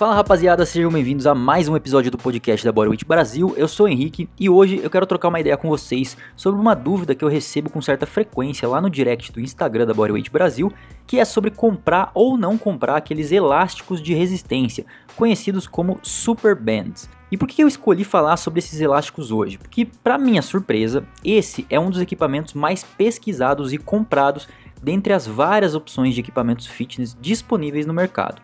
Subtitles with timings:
[0.00, 3.52] Fala rapaziada, sejam bem-vindos a mais um episódio do podcast da Bodyweight Brasil.
[3.54, 6.72] Eu sou o Henrique e hoje eu quero trocar uma ideia com vocês sobre uma
[6.72, 10.72] dúvida que eu recebo com certa frequência lá no direct do Instagram da Bodyweight Brasil,
[11.06, 14.86] que é sobre comprar ou não comprar aqueles elásticos de resistência,
[15.16, 17.06] conhecidos como Super Bands.
[17.30, 19.58] E por que eu escolhi falar sobre esses elásticos hoje?
[19.58, 24.48] Porque, para minha surpresa, esse é um dos equipamentos mais pesquisados e comprados
[24.82, 28.40] dentre as várias opções de equipamentos fitness disponíveis no mercado.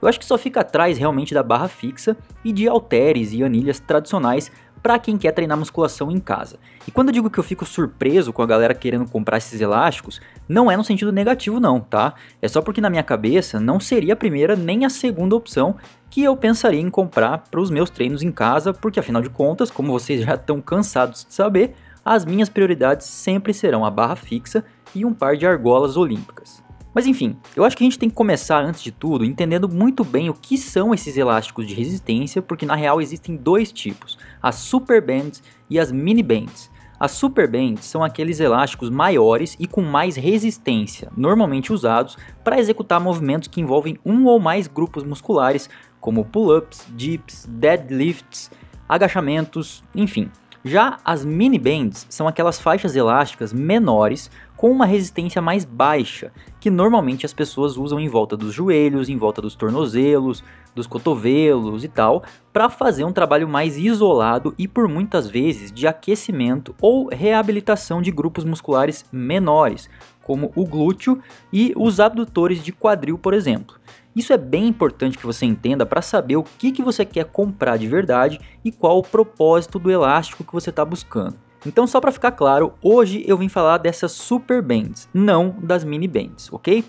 [0.00, 3.80] Eu acho que só fica atrás realmente da barra fixa e de halteres e anilhas
[3.80, 4.50] tradicionais
[4.82, 6.58] para quem quer treinar musculação em casa.
[6.86, 10.20] E quando eu digo que eu fico surpreso com a galera querendo comprar esses elásticos,
[10.48, 12.14] não é no sentido negativo não, tá?
[12.40, 15.76] É só porque na minha cabeça não seria a primeira nem a segunda opção
[16.08, 19.70] que eu pensaria em comprar para os meus treinos em casa, porque afinal de contas,
[19.70, 21.74] como vocês já estão cansados de saber,
[22.04, 26.62] as minhas prioridades sempre serão a barra fixa e um par de argolas olímpicas.
[26.98, 30.02] Mas enfim, eu acho que a gente tem que começar antes de tudo entendendo muito
[30.02, 34.56] bem o que são esses elásticos de resistência, porque na real existem dois tipos: as
[34.56, 35.40] super bands
[35.70, 36.68] e as mini bands.
[36.98, 42.98] As super bands são aqueles elásticos maiores e com mais resistência, normalmente usados para executar
[42.98, 48.50] movimentos que envolvem um ou mais grupos musculares, como pull-ups, dips, deadlifts,
[48.88, 50.28] agachamentos, enfim.
[50.64, 56.68] Já as mini bands são aquelas faixas elásticas menores com uma resistência mais baixa, que
[56.68, 60.42] normalmente as pessoas usam em volta dos joelhos, em volta dos tornozelos,
[60.74, 65.86] dos cotovelos e tal, para fazer um trabalho mais isolado e por muitas vezes de
[65.86, 69.88] aquecimento ou reabilitação de grupos musculares menores,
[70.24, 71.20] como o glúteo
[71.52, 73.76] e os abdutores de quadril, por exemplo.
[74.18, 77.76] Isso é bem importante que você entenda para saber o que, que você quer comprar
[77.76, 81.36] de verdade e qual o propósito do elástico que você está buscando.
[81.64, 86.08] Então, só para ficar claro, hoje eu vim falar dessas super bands, não das mini
[86.08, 86.84] bands, ok?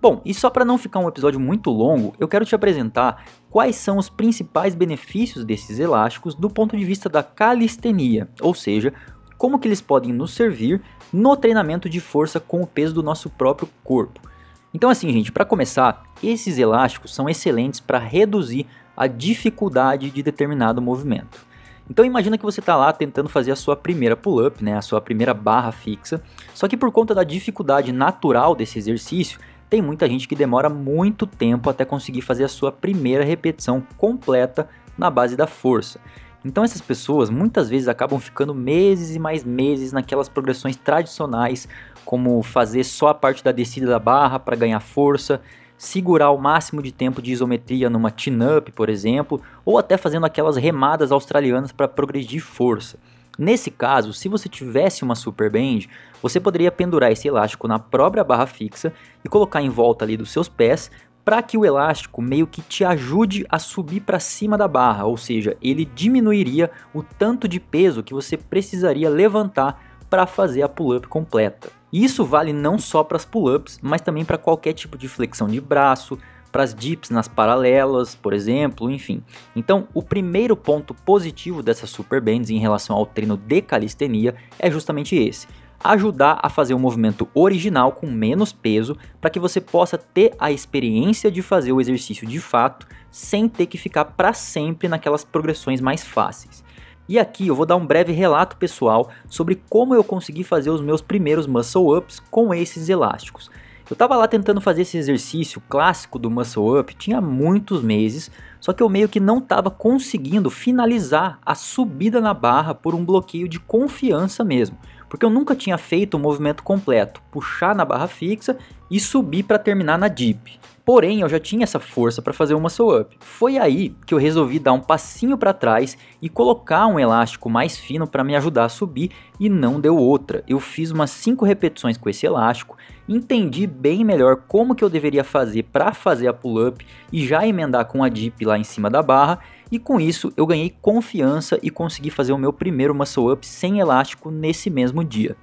[0.00, 3.76] Bom, e só para não ficar um episódio muito longo, eu quero te apresentar quais
[3.76, 8.94] são os principais benefícios desses elásticos do ponto de vista da calistenia, ou seja,
[9.36, 10.80] como que eles podem nos servir
[11.12, 14.29] no treinamento de força com o peso do nosso próprio corpo.
[14.72, 18.66] Então assim, gente, para começar, esses elásticos são excelentes para reduzir
[18.96, 21.46] a dificuldade de determinado movimento.
[21.88, 25.00] Então imagina que você está lá tentando fazer a sua primeira pull-up, né, a sua
[25.00, 26.22] primeira barra fixa,
[26.54, 31.26] só que por conta da dificuldade natural desse exercício, tem muita gente que demora muito
[31.26, 36.00] tempo até conseguir fazer a sua primeira repetição completa na base da força.
[36.44, 41.68] Então essas pessoas muitas vezes acabam ficando meses e mais meses naquelas progressões tradicionais,
[42.04, 45.40] como fazer só a parte da descida da barra para ganhar força,
[45.76, 50.56] segurar o máximo de tempo de isometria numa chin-up, por exemplo, ou até fazendo aquelas
[50.56, 52.98] remadas australianas para progredir força.
[53.38, 55.86] Nesse caso, se você tivesse uma super band,
[56.20, 58.92] você poderia pendurar esse elástico na própria barra fixa
[59.24, 60.90] e colocar em volta ali dos seus pés
[61.24, 65.16] para que o elástico meio que te ajude a subir para cima da barra, ou
[65.16, 71.06] seja, ele diminuiria o tanto de peso que você precisaria levantar para fazer a pull-up
[71.08, 71.79] completa.
[71.92, 75.48] E isso vale não só para as pull-ups, mas também para qualquer tipo de flexão
[75.48, 76.18] de braço,
[76.50, 79.22] para as dips nas paralelas, por exemplo, enfim.
[79.54, 84.70] Então, o primeiro ponto positivo dessas super bands em relação ao treino de calistenia é
[84.70, 85.46] justamente esse
[85.82, 90.52] ajudar a fazer o movimento original com menos peso para que você possa ter a
[90.52, 95.80] experiência de fazer o exercício de fato sem ter que ficar para sempre naquelas progressões
[95.80, 96.62] mais fáceis.
[97.10, 100.80] E aqui eu vou dar um breve relato pessoal sobre como eu consegui fazer os
[100.80, 103.50] meus primeiros muscle ups com esses elásticos.
[103.90, 108.72] Eu estava lá tentando fazer esse exercício clássico do muscle up, tinha muitos meses, só
[108.72, 113.48] que eu meio que não estava conseguindo finalizar a subida na barra por um bloqueio
[113.48, 114.78] de confiança mesmo
[115.10, 118.56] porque eu nunca tinha feito o movimento completo, puxar na barra fixa
[118.88, 120.58] e subir para terminar na dip.
[120.92, 123.16] Porém, eu já tinha essa força para fazer o muscle up.
[123.20, 127.78] Foi aí que eu resolvi dar um passinho para trás e colocar um elástico mais
[127.78, 130.42] fino para me ajudar a subir e não deu outra.
[130.48, 132.76] Eu fiz umas 5 repetições com esse elástico,
[133.08, 137.46] entendi bem melhor como que eu deveria fazer para fazer a pull up e já
[137.46, 139.38] emendar com a dip lá em cima da barra
[139.70, 143.78] e com isso eu ganhei confiança e consegui fazer o meu primeiro muscle up sem
[143.78, 145.36] elástico nesse mesmo dia.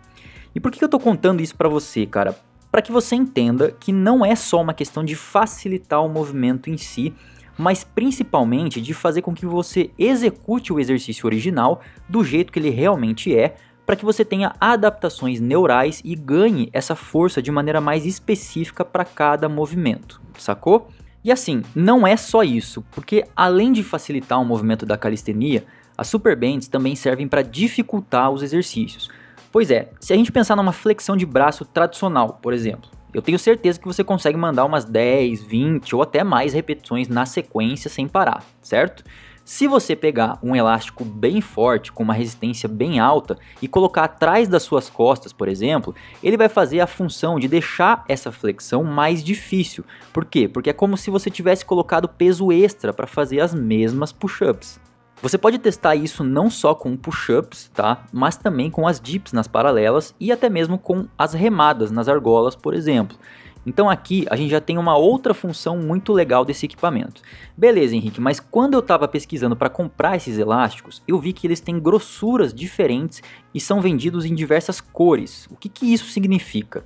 [0.54, 2.36] E por que eu estou contando isso para você, cara?
[2.72, 6.78] Para que você entenda que não é só uma questão de facilitar o movimento em
[6.78, 7.14] si,
[7.58, 12.70] mas principalmente de fazer com que você execute o exercício original do jeito que ele
[12.70, 13.56] realmente é,
[13.86, 19.06] para que você tenha adaptações neurais e ganhe essa força de maneira mais específica para
[19.06, 20.90] cada movimento, sacou?
[21.24, 25.66] E assim, não é só isso, porque além de facilitar o movimento da calistenia,
[25.98, 29.10] as super bands também servem para dificultar os exercícios.
[29.52, 33.40] Pois é, se a gente pensar numa flexão de braço tradicional, por exemplo, eu tenho
[33.40, 38.08] certeza que você consegue mandar umas 10, 20 ou até mais repetições na sequência sem
[38.08, 39.04] parar, certo?
[39.46, 44.50] Se você pegar um elástico bem forte, com uma resistência bem alta, e colocar atrás
[44.50, 49.24] das suas costas, por exemplo, ele vai fazer a função de deixar essa flexão mais
[49.24, 49.86] difícil.
[50.12, 50.50] Por quê?
[50.50, 54.82] Porque é como se você tivesse colocado peso extra para fazer as mesmas push-ups.
[55.22, 58.06] Você pode testar isso não só com push-ups, tá?
[58.14, 62.56] Mas também com as dips nas paralelas e até mesmo com as remadas nas argolas,
[62.56, 63.18] por exemplo.
[63.66, 67.22] Então aqui a gente já tem uma outra função muito legal desse equipamento.
[67.58, 71.60] Beleza, Henrique, mas quando eu estava pesquisando para comprar esses elásticos, eu vi que eles
[71.60, 73.22] têm grossuras diferentes
[73.54, 75.48] e são vendidos em diversas cores.
[75.52, 76.86] O que, que isso significa?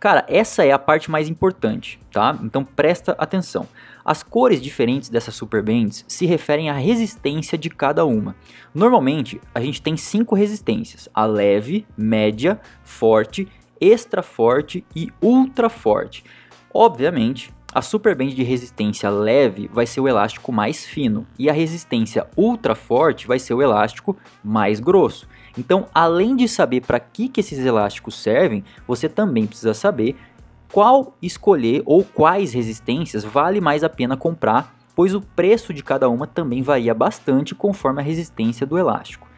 [0.00, 2.38] Cara, essa é a parte mais importante, tá?
[2.42, 3.68] Então presta atenção.
[4.04, 8.34] As cores diferentes dessas super bands se referem à resistência de cada uma.
[8.74, 13.48] Normalmente, a gente tem cinco resistências: a leve, média, forte
[13.82, 16.22] extra forte e ultra forte.
[16.72, 21.52] Obviamente, a super band de resistência leve vai ser o elástico mais fino e a
[21.52, 25.26] resistência ultra forte vai ser o elástico mais grosso.
[25.58, 30.16] Então, além de saber para que, que esses elásticos servem, você também precisa saber
[30.72, 36.08] qual escolher ou quais resistências vale mais a pena comprar, pois o preço de cada
[36.08, 39.28] uma também varia bastante conforme a resistência do elástico.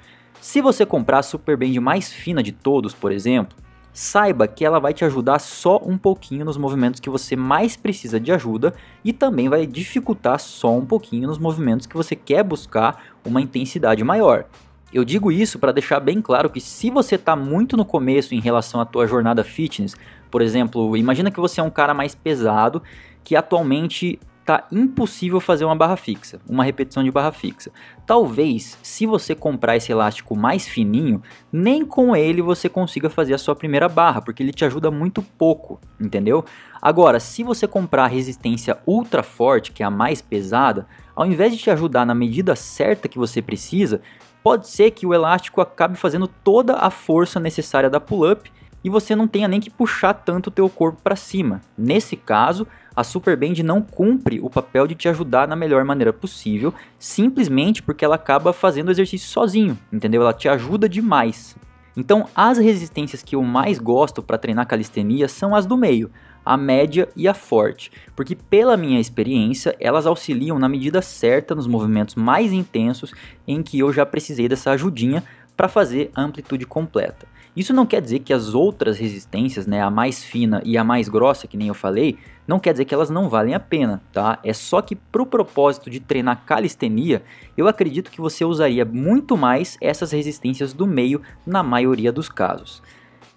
[0.40, 3.56] Se você comprar a super band mais fina de todos, por exemplo,
[3.92, 8.20] saiba que ela vai te ajudar só um pouquinho nos movimentos que você mais precisa
[8.20, 8.72] de ajuda
[9.04, 14.04] e também vai dificultar só um pouquinho nos movimentos que você quer buscar uma intensidade
[14.04, 14.46] maior.
[14.92, 18.40] Eu digo isso para deixar bem claro que se você está muito no começo em
[18.40, 19.96] relação à tua jornada fitness,
[20.34, 22.82] por exemplo, imagina que você é um cara mais pesado
[23.22, 27.70] que atualmente tá impossível fazer uma barra fixa, uma repetição de barra fixa.
[28.04, 31.22] Talvez, se você comprar esse elástico mais fininho,
[31.52, 35.22] nem com ele você consiga fazer a sua primeira barra, porque ele te ajuda muito
[35.22, 36.44] pouco, entendeu?
[36.82, 40.84] Agora, se você comprar a resistência ultra forte, que é a mais pesada,
[41.14, 44.00] ao invés de te ajudar na medida certa que você precisa,
[44.42, 48.50] pode ser que o elástico acabe fazendo toda a força necessária da pull-up
[48.84, 51.62] e você não tenha nem que puxar tanto o teu corpo para cima.
[51.76, 56.12] Nesse caso, a Super Band não cumpre o papel de te ajudar na melhor maneira
[56.12, 60.20] possível, simplesmente porque ela acaba fazendo o exercício sozinho, entendeu?
[60.20, 61.56] Ela te ajuda demais.
[61.96, 66.10] Então, as resistências que eu mais gosto para treinar calistenia são as do meio,
[66.44, 71.66] a média e a forte, porque pela minha experiência, elas auxiliam na medida certa nos
[71.66, 73.12] movimentos mais intensos
[73.46, 75.22] em que eu já precisei dessa ajudinha
[75.56, 77.26] para fazer a amplitude completa.
[77.56, 81.08] Isso não quer dizer que as outras resistências, né, a mais fina e a mais
[81.08, 82.18] grossa, que nem eu falei,
[82.48, 84.40] não quer dizer que elas não valem a pena, tá?
[84.42, 87.22] É só que pro propósito de treinar calistenia,
[87.56, 92.82] eu acredito que você usaria muito mais essas resistências do meio na maioria dos casos.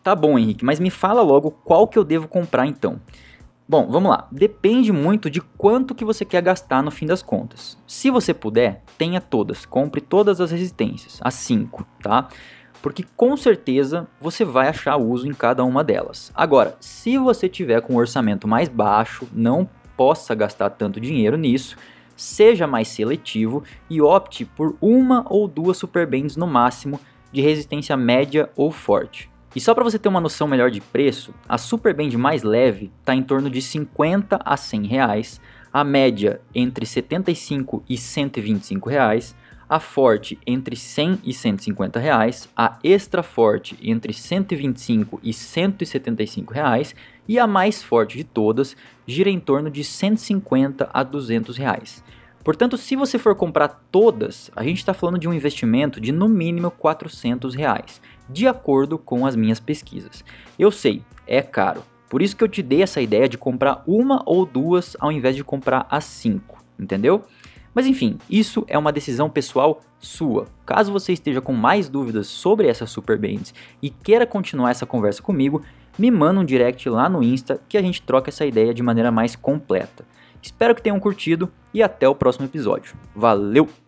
[0.03, 2.99] Tá bom, Henrique, mas me fala logo qual que eu devo comprar então.
[3.69, 4.27] Bom, vamos lá.
[4.31, 7.77] Depende muito de quanto que você quer gastar no fim das contas.
[7.85, 9.65] Se você puder, tenha todas.
[9.65, 12.29] Compre todas as resistências, as 5, tá?
[12.81, 16.31] porque com certeza você vai achar uso em cada uma delas.
[16.33, 21.75] Agora, se você tiver com um orçamento mais baixo, não possa gastar tanto dinheiro nisso,
[22.15, 26.99] seja mais seletivo e opte por uma ou duas superbands no máximo
[27.31, 29.29] de resistência média ou forte.
[29.57, 33.15] E só para você ter uma noção melhor de preço, a superband mais leve está
[33.15, 35.41] em torno de 50 a 100 reais,
[35.73, 39.35] a média entre 75 e 125 reais,
[39.67, 46.93] a Forte entre 100 e 150 reais, a Extra Forte entre 125 e 175 reais
[47.27, 52.03] e a mais forte de todas gira em torno de 150 a 200 reais.
[52.43, 56.29] Portanto, se você for comprar todas, a gente está falando de um investimento de no
[56.29, 57.99] mínimo 400 reais,
[58.29, 60.23] de acordo com as minhas pesquisas.
[60.57, 64.21] Eu sei, é caro, por isso que eu te dei essa ideia de comprar uma
[64.25, 67.23] ou duas ao invés de comprar as cinco, entendeu?
[67.73, 70.47] Mas enfim, isso é uma decisão pessoal sua.
[70.65, 75.21] Caso você esteja com mais dúvidas sobre essas super bands e queira continuar essa conversa
[75.21, 75.61] comigo,
[75.97, 79.11] me manda um direct lá no Insta que a gente troca essa ideia de maneira
[79.11, 80.05] mais completa.
[80.41, 82.95] Espero que tenham curtido e até o próximo episódio.
[83.15, 83.86] Valeu!